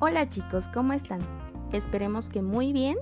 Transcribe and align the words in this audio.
Hola 0.00 0.28
chicos, 0.28 0.68
¿cómo 0.68 0.92
están? 0.92 1.18
Esperemos 1.72 2.30
que 2.30 2.40
muy 2.40 2.72
bien. 2.72 2.98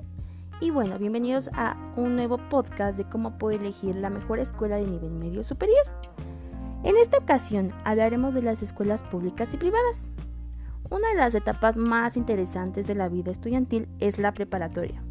Y 0.62 0.70
bueno, 0.70 0.98
bienvenidos 0.98 1.50
a 1.52 1.76
un 1.94 2.16
nuevo 2.16 2.38
podcast 2.48 2.96
de 2.96 3.04
cómo 3.04 3.36
puedo 3.36 3.60
elegir 3.60 3.96
la 3.96 4.08
mejor 4.08 4.38
escuela 4.38 4.76
de 4.76 4.86
nivel 4.86 5.10
medio 5.10 5.44
superior. 5.44 5.84
En 6.84 6.96
esta 6.96 7.18
ocasión 7.18 7.70
hablaremos 7.84 8.32
de 8.32 8.40
las 8.40 8.62
escuelas 8.62 9.02
públicas 9.02 9.52
y 9.52 9.58
privadas. 9.58 10.08
Una 10.88 11.10
de 11.10 11.16
las 11.16 11.34
etapas 11.34 11.76
más 11.76 12.16
interesantes 12.16 12.86
de 12.86 12.94
la 12.94 13.10
vida 13.10 13.30
estudiantil 13.30 13.88
es 13.98 14.18
la 14.18 14.32
preparatoria, 14.32 15.02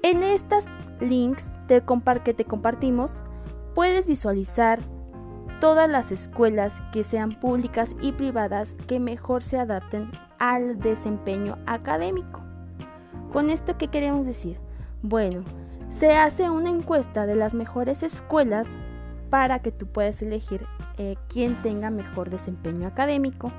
En 0.03 0.23
estas 0.23 0.65
links 1.01 1.51
que 2.25 2.35
te 2.35 2.45
compartimos, 2.47 3.21
puedes 3.75 4.07
visualizar 4.07 4.81
todas 5.61 5.91
las 5.91 6.11
escuelas 6.11 6.83
que 6.93 7.05
sean 7.05 7.39
públicas 7.39 7.95
y 8.01 8.13
privadas 8.13 8.77
que 8.87 8.99
mejor 8.99 9.43
se 9.43 9.59
adapten 9.59 10.11
al 10.39 10.79
desempeño 10.79 11.59
académico. 11.67 12.41
¿Con 13.31 13.51
esto 13.51 13.77
qué 13.77 13.89
queremos 13.89 14.27
decir? 14.27 14.59
Bueno, 15.03 15.45
se 15.91 16.13
hace 16.13 16.49
una 16.49 16.71
encuesta 16.71 17.27
de 17.27 17.35
las 17.35 17.53
mejores 17.53 18.03
escuelas 18.03 18.69
para 19.29 19.59
que 19.59 19.71
tú 19.71 19.87
puedas 19.87 20.23
elegir 20.23 20.65
eh, 20.97 21.17
quién 21.29 21.61
tenga 21.61 21.91
mejor 21.91 22.31
desempeño 22.31 22.87
académico 22.87 23.53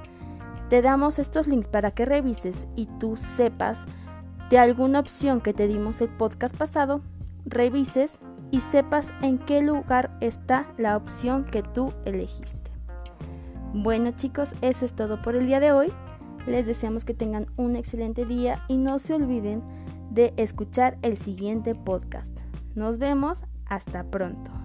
te 0.70 0.82
damos 0.82 1.20
estos 1.20 1.48
links 1.48 1.68
para 1.68 1.92
que 1.92 2.06
revises 2.06 2.68
y 2.76 2.88
tú 3.00 3.18
sepas 3.18 3.86
de 4.50 4.58
alguna 4.58 5.00
opción 5.00 5.42
que 5.42 5.54
te 5.54 5.68
dimos 5.68 6.02
el 6.02 6.10
podcast 6.10 6.56
pasado, 6.56 7.02
revises 7.46 8.20
y 8.52 8.62
sepas 8.62 9.14
en 9.22 9.38
qué 9.38 9.62
lugar 9.62 10.16
está 10.22 10.66
la 10.78 10.98
opción 10.98 11.46
que 11.46 11.64
tú 11.64 11.94
elegiste. 12.06 12.72
Bueno 13.74 14.12
chicos, 14.12 14.54
eso 14.62 14.86
es 14.86 14.94
todo 14.94 15.22
por 15.22 15.36
el 15.36 15.48
día 15.48 15.60
de 15.60 15.72
hoy. 15.72 15.92
Les 16.48 16.66
deseamos 16.66 17.06
que 17.06 17.14
tengan 17.14 17.48
un 17.58 17.76
excelente 17.76 18.26
día 18.26 18.64
y 18.68 18.78
no 18.78 19.00
se 19.00 19.16
olviden 19.16 19.64
de 20.12 20.34
escuchar 20.38 20.98
el 21.02 21.18
siguiente 21.18 21.76
podcast. 21.76 22.40
Nos 22.76 23.00
vemos, 23.00 23.44
hasta 23.66 24.04
pronto. 24.04 24.65